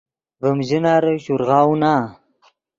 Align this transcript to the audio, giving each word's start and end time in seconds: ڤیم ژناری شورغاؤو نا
ڤیم 0.41 0.57
ژناری 0.67 1.15
شورغاؤو 1.25 1.73
نا 1.81 1.93